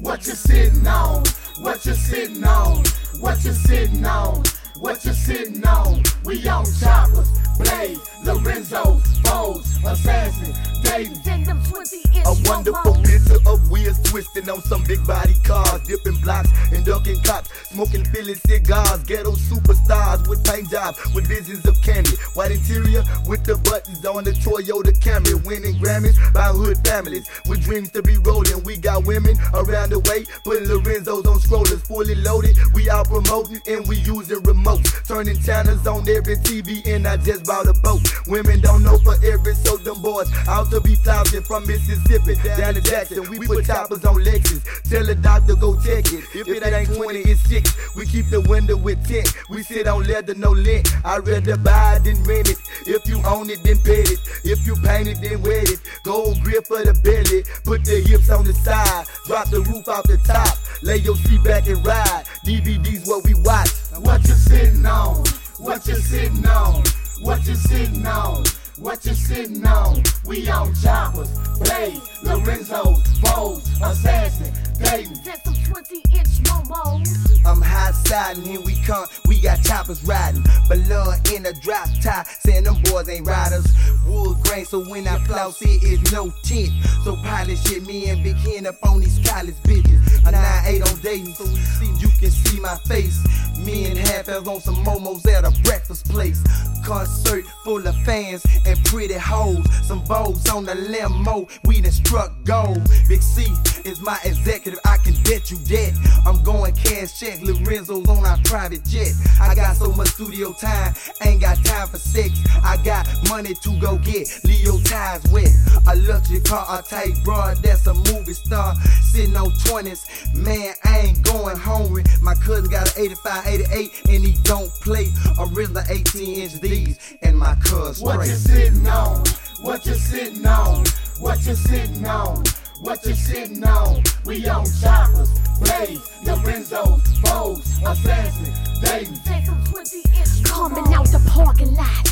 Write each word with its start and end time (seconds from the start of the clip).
What 0.00 0.26
you 0.26 0.32
sitting 0.32 0.86
on? 0.86 1.24
What 1.58 1.84
you 1.84 1.92
sitting 1.92 2.42
on? 2.42 2.84
What 3.18 3.44
you 3.44 3.52
sitting 3.52 4.04
on? 4.04 4.42
What 4.78 5.04
you 5.04 5.12
sitting 5.12 5.66
on? 5.66 6.02
We 6.24 6.48
on 6.48 6.64
choppers, 6.80 7.28
Blaze, 7.58 7.98
Lorenzo's, 8.24 9.19
Foes, 9.30 9.76
Assassin. 9.84 10.70
A 10.90 12.36
wonderful 12.44 12.94
picture 13.02 13.38
of 13.46 13.70
wheels 13.70 14.00
twisting 14.02 14.48
on 14.50 14.60
some 14.62 14.82
big 14.84 15.06
body 15.06 15.34
cars, 15.44 15.80
dipping 15.86 16.18
blocks 16.20 16.50
and 16.72 16.84
ducking 16.84 17.20
cops, 17.22 17.50
smoking 17.68 18.04
Philly 18.06 18.34
cigars, 18.34 19.02
ghetto 19.04 19.32
superstars 19.32 20.26
with 20.28 20.44
paint 20.44 20.68
jobs, 20.68 20.98
with 21.14 21.28
visions 21.28 21.64
of 21.66 21.80
candy, 21.82 22.10
white 22.34 22.50
interior 22.50 23.04
with 23.28 23.44
the 23.44 23.56
buttons 23.56 24.04
on 24.04 24.24
the 24.24 24.32
Toyota 24.32 24.92
Camry, 24.98 25.34
winning 25.46 25.74
Grammys 25.76 26.18
by 26.34 26.48
hood 26.48 26.78
families 26.84 27.28
with 27.46 27.62
dreams 27.62 27.90
to 27.92 28.02
be 28.02 28.16
rolling. 28.18 28.62
We 28.64 28.76
got 28.76 29.06
women 29.06 29.38
around 29.54 29.90
the 29.90 30.00
way, 30.00 30.24
putting 30.44 30.68
Lorenzo's 30.68 31.26
on 31.26 31.38
strollers, 31.38 31.82
fully 31.82 32.16
loaded. 32.16 32.56
We 32.74 32.90
out 32.90 33.06
promoting 33.06 33.60
and 33.68 33.86
we 33.86 33.98
using 33.98 34.42
remotes, 34.42 35.06
turning 35.06 35.38
channels 35.40 35.86
on 35.86 36.08
every 36.08 36.36
TV, 36.36 36.84
and 36.86 37.06
I 37.06 37.16
just 37.16 37.44
bought 37.44 37.68
a 37.68 37.74
boat. 37.74 38.02
Women 38.26 38.60
don't 38.60 38.82
know 38.82 38.98
for 38.98 39.14
every, 39.24 39.54
so 39.54 39.76
them 39.76 40.00
boys 40.02 40.30
out 40.48 40.70
to 40.70 40.80
be 40.80 40.94
flouncing 40.96 41.42
from 41.42 41.66
Mississippi 41.66 42.34
down 42.56 42.74
to 42.74 42.80
Jackson. 42.80 43.28
We 43.30 43.46
put 43.46 43.66
choppers 43.66 44.04
on 44.04 44.16
Lexus. 44.24 44.62
Tell 44.88 45.04
the 45.04 45.14
doctor 45.14 45.54
go 45.54 45.74
check 45.80 46.12
it. 46.12 46.24
If 46.34 46.48
it 46.48 46.62
ain't 46.62 46.94
20, 46.94 47.18
it's 47.20 47.40
6. 47.48 47.96
We 47.96 48.06
keep 48.06 48.30
the 48.30 48.40
window 48.42 48.76
with 48.76 49.06
10. 49.06 49.24
We 49.50 49.62
sit 49.62 49.86
on 49.86 50.04
leather, 50.04 50.34
no 50.34 50.50
lint. 50.50 50.88
I 51.04 51.18
rather 51.18 51.56
buy 51.56 51.96
it 51.96 52.04
than 52.04 52.22
rent 52.24 52.50
it. 52.50 52.58
If 52.86 53.08
you 53.08 53.22
own 53.26 53.50
it, 53.50 53.62
then 53.62 53.78
pay 53.78 54.02
it. 54.02 54.20
If 54.44 54.66
you 54.66 54.74
paint 54.76 55.08
it, 55.08 55.20
then 55.20 55.42
wet 55.42 55.70
it. 55.70 55.80
Gold 56.04 56.42
grip 56.42 56.66
for 56.66 56.82
the 56.82 56.94
belly. 57.04 57.44
Put 57.64 57.84
the 57.84 58.00
hips 58.00 58.30
on 58.30 58.44
the 58.44 58.52
side. 58.52 59.06
Drop 59.26 59.48
the 59.50 59.60
roof 59.60 59.88
off 59.88 60.04
the 60.04 60.18
top. 60.18 60.56
Lay 60.82 60.96
your 60.96 61.16
seat 61.16 61.42
back 61.44 61.68
and 61.68 61.84
ride. 61.86 62.24
DVD's 62.44 63.08
what 63.08 63.24
we 63.24 63.34
watch. 63.34 63.70
What 63.98 64.26
you 64.26 64.34
sitting 64.34 64.86
on? 64.86 65.24
What 65.58 65.86
you 65.86 65.96
sitting 65.96 66.46
on? 66.46 66.82
What 67.22 67.46
you 67.46 67.54
sitting 67.54 68.06
on? 68.06 68.44
What 68.80 69.04
you 69.04 69.12
sitting 69.12 69.66
on? 69.66 70.02
We 70.24 70.48
on 70.48 70.74
choppers, 70.74 71.28
Blaze, 71.58 72.00
Lorenzo's, 72.22 73.02
Foes, 73.18 73.68
Assassin, 73.82 74.54
Dayton. 74.82 75.20
That's 75.22 75.44
some 75.44 75.54
20 75.54 75.96
inch 76.16 76.28
momos. 76.44 77.44
I'm 77.44 77.60
high 77.60 77.90
siding, 77.90 78.42
here 78.42 78.60
we 78.62 78.76
come. 78.86 79.06
We 79.26 79.38
got 79.38 79.62
choppers 79.62 80.02
riding. 80.04 80.42
Blood 80.68 81.30
in 81.30 81.44
a 81.44 81.52
drop 81.52 81.88
top, 82.02 82.26
saying 82.26 82.64
them 82.64 82.76
boys 82.84 83.06
ain't 83.10 83.26
riders. 83.26 83.66
Wood 84.06 84.38
grain, 84.44 84.64
so 84.64 84.82
when 84.88 85.06
I 85.06 85.18
flouse 85.26 85.60
it, 85.60 85.80
it's 85.82 86.10
no 86.10 86.32
tint. 86.42 86.72
So 87.04 87.16
pilot 87.16 87.58
shit, 87.58 87.86
me 87.86 88.08
and 88.08 88.24
Big 88.24 88.36
Hen 88.36 88.66
up 88.66 88.76
on 88.82 89.00
these 89.00 89.20
college 89.28 89.56
bitches. 89.56 90.00
A 90.26 90.32
9-8 90.32 90.90
on 90.90 91.00
Dayton, 91.00 91.34
so 91.34 91.44
we 91.44 91.60
see 91.60 91.92
you 91.98 92.08
can 92.18 92.30
see 92.30 92.60
my 92.60 92.76
face. 92.88 93.18
Me 93.58 93.86
and 93.86 93.98
half 93.98 94.28
as 94.28 94.46
on 94.46 94.60
some 94.60 94.76
momos 94.84 95.26
at 95.28 95.44
a 95.44 95.62
breakfast 95.62 96.08
place. 96.08 96.42
Concert 96.84 97.44
full 97.64 97.86
of 97.86 97.96
fans 98.04 98.44
and 98.66 98.82
pretty 98.84 99.14
hoes. 99.14 99.64
Some 99.86 100.04
bows 100.04 100.48
on 100.48 100.64
the 100.64 100.74
limo, 100.74 101.46
we 101.64 101.80
done 101.80 101.92
struck 101.92 102.32
gold. 102.44 102.80
Big 103.08 103.22
C 103.22 103.42
is 103.84 104.00
my 104.00 104.18
executive, 104.24 104.80
I 104.84 104.96
can 104.98 105.14
bet 105.24 105.50
you 105.50 105.56
that. 105.56 106.22
I'm 106.26 106.42
going 106.42 106.74
cash 106.74 107.18
check, 107.18 107.40
Lorenzo's 107.42 108.08
on 108.08 108.24
our 108.24 108.38
private 108.44 108.84
jet. 108.84 109.12
I 109.40 109.54
got 109.54 109.76
so 109.76 109.92
much 109.92 110.08
studio 110.08 110.52
time, 110.52 110.94
ain't 111.22 111.40
got 111.40 111.62
time 111.64 111.88
for 111.88 111.98
sex. 111.98 112.30
I 112.64 112.76
got 112.84 113.06
money 113.30 113.54
to 113.54 113.70
go 113.80 113.96
get 113.98 114.26
Leo 114.44 114.78
ties 114.80 115.22
wet. 115.30 115.48
A 115.86 115.96
luxury 115.96 116.40
car, 116.40 116.66
a 116.78 116.82
tight 116.82 117.14
broad, 117.24 117.56
that's 117.58 117.86
a 117.86 117.94
movie 117.94 118.34
star. 118.34 118.74
Sitting 119.02 119.36
on 119.36 119.50
20s, 119.50 120.34
man, 120.34 120.74
I 120.84 120.98
ain't 121.00 121.22
going 121.22 121.56
hungry. 121.56 122.04
My 122.20 122.34
cousin 122.34 122.68
got 122.70 122.96
an 122.96 123.04
85, 123.04 123.46
88, 123.46 124.02
and 124.10 124.24
he 124.26 124.32
don't 124.42 124.70
play. 124.82 125.06
Original 125.38 125.82
18 125.88 126.40
inch 126.42 126.60
D's, 126.60 126.98
and 127.22 127.38
my 127.38 127.54
cuz 127.64 128.02
What 128.02 128.26
you 128.26 128.34
straight. 128.34 128.72
sitting 128.72 128.86
on? 128.88 129.24
What 129.62 129.86
you 129.86 129.94
sitting 129.94 130.46
on? 130.46 130.84
What 131.20 131.46
you 131.46 131.54
sitting 131.54 132.04
on? 132.06 132.44
What 132.80 133.04
you 133.06 133.14
sitting 133.14 133.62
on? 133.64 134.02
We 134.24 134.48
on 134.48 134.64
choppers, 134.80 135.30
Blaze, 135.60 136.00
Lorenzo's, 136.24 137.02
Foes, 137.20 137.66
Assassin, 137.86 138.52
Dayton. 138.82 139.20
That's 139.24 139.46
some 139.46 139.64
20 139.64 139.98
inch 140.18 140.44
Coming 140.44 140.94
out 140.94 141.06
the 141.06 141.20
parking 141.30 141.74
lot. 141.74 142.09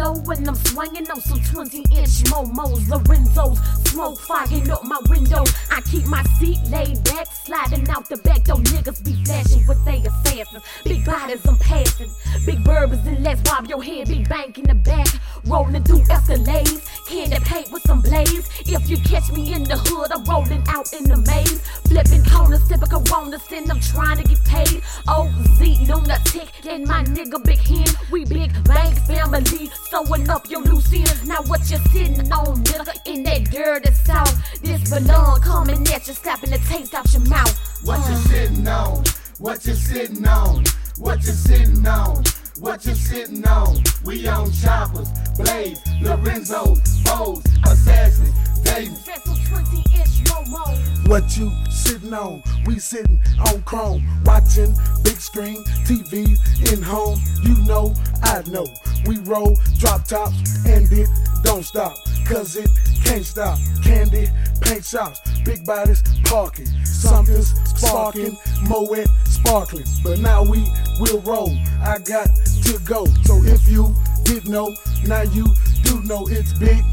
Flow 0.00 0.14
when 0.24 0.48
I'm 0.48 0.54
swinging 0.54 1.10
on 1.10 1.20
some 1.20 1.40
20 1.40 1.78
inch 1.92 2.24
momos. 2.30 2.88
Lorenzo's 2.88 3.58
smoke 3.90 4.18
fogging 4.20 4.70
up 4.70 4.84
my 4.84 4.98
window. 5.08 5.44
I 5.70 5.80
keep 5.82 6.06
my 6.06 6.22
seat 6.38 6.60
laid 6.70 7.02
back, 7.04 7.26
sliding 7.26 7.88
out 7.90 8.08
the 8.08 8.16
back. 8.18 8.44
Those 8.44 8.60
niggas 8.72 9.04
be 9.04 9.12
flashing 9.24 9.66
with 9.66 9.84
they 9.84 9.98
assassins. 9.98 10.62
Big 10.84 11.04
bodies 11.04 11.44
I'm 11.46 11.56
passing. 11.58 12.10
Big 12.46 12.64
bourbons 12.64 13.06
and 13.06 13.22
let's 13.22 13.40
bob 13.42 13.66
your 13.66 13.82
head. 13.82 14.08
Big 14.08 14.28
bank 14.28 14.58
in 14.58 14.64
the 14.64 14.74
back, 14.74 15.08
rolling 15.44 15.84
through 15.84 16.04
escalades. 16.04 16.82
Candy 17.06 17.38
paint 17.44 17.70
with 17.72 17.82
some 17.82 18.00
blaze. 18.00 18.48
If 18.60 18.88
you 18.88 18.96
catch 18.98 19.30
me 19.32 19.52
in 19.52 19.64
the 19.64 19.76
hood, 19.76 20.12
I'm 20.12 20.24
rolling 20.24 20.64
out 20.68 20.92
in 20.92 21.04
the 21.04 21.18
maze. 21.28 21.60
Flipping 21.88 22.24
corners, 22.24 22.62
sipping 22.64 22.88
coronas, 22.88 23.42
and 23.52 23.70
I'm 23.70 23.80
trying 23.80 24.18
to 24.18 24.24
get 24.24 24.42
paid. 24.44 24.82
OZ 25.08 25.60
lunatic 25.88 26.39
and 26.66 26.86
my 26.86 27.02
nigga 27.04 27.42
Big 27.44 27.58
Hen. 27.58 27.86
We 28.10 28.24
big 28.24 28.52
bang 28.64 28.94
family, 29.06 29.70
sewing 29.90 30.28
up 30.28 30.48
your 30.48 30.62
loose 30.62 30.92
ends. 30.92 31.26
Now 31.26 31.42
what 31.42 31.60
you 31.70 31.78
sitting 31.92 32.32
on, 32.32 32.62
nigga, 32.64 32.94
in 33.06 33.22
that 33.24 33.50
dirty 33.50 33.92
south? 33.92 34.62
This 34.62 34.90
belong 34.90 35.40
coming 35.40 35.86
at 35.88 36.06
you, 36.06 36.14
slapping 36.14 36.50
the 36.50 36.58
taste 36.58 36.94
out 36.94 37.12
your 37.12 37.22
mouth. 37.22 37.56
What 37.84 37.98
you 38.08 38.14
uh. 38.14 38.18
sitting 38.18 38.68
on? 38.68 39.04
What 39.38 39.64
you 39.66 39.74
sitting 39.74 40.26
on? 40.26 40.64
What 40.98 41.18
you 41.18 41.32
sitting 41.32 41.86
on? 41.86 42.24
What 42.58 42.84
you 42.84 42.94
sitting 42.94 43.46
on? 43.46 43.82
We 44.04 44.28
on 44.28 44.50
choppers, 44.52 45.08
blades, 45.36 45.80
Lorenzo's, 46.02 46.80
Foes, 47.04 47.42
Assassin, 47.64 48.32
Dayton. 48.74 48.94
That's 49.04 49.24
some 49.24 49.64
20 49.64 49.76
inch 49.98 50.24
momos. 50.24 51.08
What 51.08 51.36
you 51.36 51.50
sitting 51.70 52.14
on? 52.14 52.42
We 52.66 52.78
sitting 52.78 53.20
on 53.48 53.62
Chrome, 53.62 54.04
watching 54.24 54.74
big 55.02 55.16
screen 55.16 55.64
TV 55.84 56.38
in 56.72 56.82
home. 56.82 57.20
You 57.42 57.56
know, 57.66 57.94
I 58.22 58.42
know. 58.48 58.66
We 59.06 59.18
roll 59.18 59.58
drop 59.78 60.04
tops 60.06 60.64
and 60.66 60.90
it 60.92 61.08
don't 61.42 61.64
stop, 61.64 61.96
cause 62.26 62.56
it 62.56 62.70
can't 63.04 63.24
stop. 63.24 63.58
Candy, 63.82 64.28
paint 64.60 64.84
shops, 64.84 65.20
big 65.44 65.66
bodies 65.66 66.02
parking. 66.24 66.66
Something's 66.84 67.54
sparking, 67.70 68.36
Moet 68.68 69.08
sparkling. 69.24 69.86
But 70.04 70.20
now 70.20 70.44
we 70.44 70.64
will 71.00 71.20
roll. 71.22 71.50
I 71.82 71.98
got 71.98 72.28
to 72.64 72.78
go. 72.84 73.06
So 73.24 73.42
if 73.42 73.66
you 73.68 73.96
didn't 74.22 74.50
know, 74.50 74.76
now 75.06 75.22
you 75.22 75.46
do 75.82 76.02
know 76.02 76.26
it's 76.28 76.52
big 76.52 76.84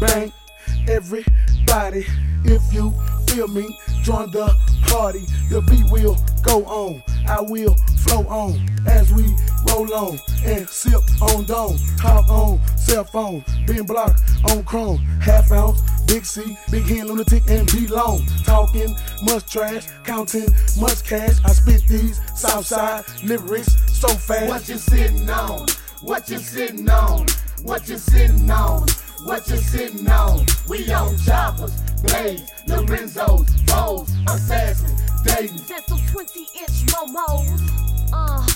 bang. 0.00 0.32
Everybody, 0.88 2.06
if 2.44 2.62
you 2.72 2.92
feel 3.28 3.48
me, 3.48 3.76
join 4.02 4.30
the 4.30 4.54
party. 4.88 5.26
The 5.50 5.60
beat 5.62 5.90
will 5.90 6.16
go 6.42 6.64
on. 6.64 7.02
I 7.26 7.40
will 7.40 7.74
flow 8.00 8.26
on 8.28 8.60
as 8.86 9.12
we 9.12 9.24
roll 9.68 9.92
on 9.94 10.18
and 10.44 10.68
sip 10.68 11.00
on 11.20 11.44
dome. 11.44 11.78
Hop 12.00 12.28
on 12.28 12.60
cell 12.76 13.04
phone, 13.04 13.44
being 13.66 13.84
blocked 13.84 14.20
on 14.50 14.64
chrome. 14.64 14.98
Half 15.20 15.50
ounce, 15.52 15.80
big 16.06 16.24
C, 16.24 16.56
big 16.70 16.84
hand 16.84 17.08
lunatic 17.08 17.42
and 17.48 17.66
be 17.72 17.86
long. 17.86 18.26
Talking 18.44 18.94
much 19.22 19.50
trash, 19.50 19.86
counting 20.04 20.48
much 20.80 21.04
cash. 21.04 21.36
I 21.44 21.52
spit 21.52 21.82
these 21.88 22.20
Southside 22.38 23.04
lyrics 23.24 23.72
so 23.90 24.08
fast. 24.08 24.48
What 24.48 24.68
you 24.68 24.76
sitting 24.76 25.30
on? 25.30 25.66
What 26.02 26.28
you 26.28 26.38
sitting 26.38 26.88
on? 26.88 27.26
What 27.62 27.88
you 27.88 27.96
sitting 27.96 28.50
on? 28.50 28.86
What 29.24 29.48
you 29.48 29.56
sitting 29.56 30.08
on? 30.08 30.44
We 30.68 30.90
on 30.92 31.16
choppers, 31.18 31.80
Blaze, 32.02 32.50
Lorenzo's, 32.66 33.48
Foes, 33.66 34.10
Assassin, 34.28 34.96
Dayton. 35.24 35.56
That's 35.68 35.86
some 35.86 36.00
20 36.10 36.40
inch 36.60 36.86
momos. 36.86 38.12
Uh, 38.12 38.46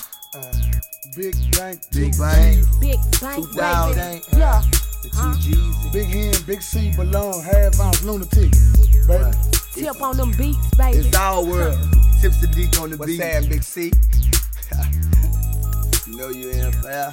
Big 1.15 1.33
bang, 1.53 1.79
Big 1.91 2.13
two 2.13 2.19
bang. 2.19 2.55
G's, 2.57 2.77
big 2.79 2.99
bang, 3.21 3.35
Two 3.41 3.47
thousand, 3.47 3.95
baby. 3.95 4.25
Yeah. 4.37 4.61
The 5.03 5.09
two 5.09 5.33
G's. 5.41 5.91
Big 5.93 6.05
hand, 6.07 6.43
big 6.45 6.61
C, 6.61 6.91
belong, 6.95 7.41
half 7.41 7.79
ounce 7.79 8.03
lunatic, 8.03 8.51
baby. 9.07 9.31
Tip 9.73 10.01
on 10.01 10.17
them 10.17 10.31
beats, 10.37 10.75
baby. 10.77 10.97
It's 10.99 11.15
our 11.15 11.43
world. 11.43 11.77
Tips 12.21 12.39
the 12.41 12.47
deep 12.47 12.79
on 12.81 12.89
the 12.91 12.97
What's 12.97 13.11
beat. 13.13 13.17
that, 13.19 13.47
Big 13.49 13.63
C? 13.63 13.91
You 16.07 16.15
know 16.17 16.29
you 16.29 16.49
ain't 16.51 16.73
fair. 16.75 17.11